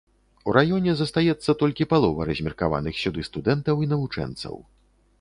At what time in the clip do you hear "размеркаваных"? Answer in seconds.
2.33-2.93